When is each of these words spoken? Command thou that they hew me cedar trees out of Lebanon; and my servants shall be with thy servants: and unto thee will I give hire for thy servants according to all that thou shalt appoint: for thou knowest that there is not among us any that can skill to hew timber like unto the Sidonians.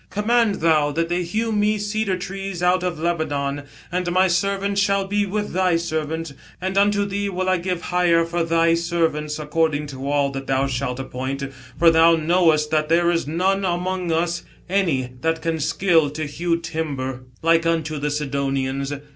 Command 0.09 0.55
thou 0.61 0.91
that 0.91 1.09
they 1.09 1.21
hew 1.21 1.51
me 1.51 1.77
cedar 1.77 2.17
trees 2.17 2.63
out 2.63 2.81
of 2.81 2.97
Lebanon; 2.97 3.61
and 3.91 4.11
my 4.11 4.27
servants 4.27 4.81
shall 4.81 5.05
be 5.05 5.27
with 5.27 5.53
thy 5.53 5.75
servants: 5.75 6.33
and 6.59 6.75
unto 6.75 7.05
thee 7.05 7.29
will 7.29 7.47
I 7.47 7.57
give 7.57 7.83
hire 7.83 8.25
for 8.25 8.43
thy 8.43 8.73
servants 8.73 9.37
according 9.37 9.85
to 9.93 10.09
all 10.11 10.31
that 10.31 10.47
thou 10.47 10.65
shalt 10.65 10.99
appoint: 10.99 11.43
for 11.77 11.91
thou 11.91 12.15
knowest 12.15 12.71
that 12.71 12.89
there 12.89 13.11
is 13.11 13.27
not 13.27 13.63
among 13.63 14.11
us 14.11 14.41
any 14.67 15.11
that 15.21 15.39
can 15.39 15.59
skill 15.59 16.09
to 16.09 16.25
hew 16.25 16.57
timber 16.57 17.25
like 17.43 17.67
unto 17.67 17.99
the 17.99 18.09
Sidonians. 18.09 18.91